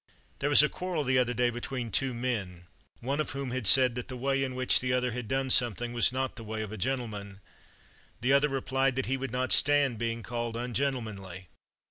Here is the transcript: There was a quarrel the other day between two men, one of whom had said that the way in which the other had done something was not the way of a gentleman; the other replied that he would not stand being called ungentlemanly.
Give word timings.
There 0.39 0.49
was 0.49 0.63
a 0.63 0.67
quarrel 0.67 1.03
the 1.03 1.19
other 1.19 1.35
day 1.35 1.51
between 1.51 1.91
two 1.91 2.11
men, 2.11 2.65
one 3.01 3.19
of 3.19 3.29
whom 3.37 3.51
had 3.51 3.67
said 3.67 3.93
that 3.93 4.07
the 4.07 4.17
way 4.17 4.43
in 4.43 4.55
which 4.55 4.79
the 4.79 4.91
other 4.91 5.11
had 5.11 5.27
done 5.27 5.51
something 5.51 5.93
was 5.93 6.11
not 6.11 6.37
the 6.37 6.43
way 6.43 6.63
of 6.63 6.71
a 6.71 6.75
gentleman; 6.77 7.39
the 8.19 8.33
other 8.33 8.49
replied 8.49 8.95
that 8.95 9.05
he 9.05 9.15
would 9.15 9.29
not 9.29 9.51
stand 9.51 9.99
being 9.99 10.23
called 10.23 10.55
ungentlemanly. 10.57 11.49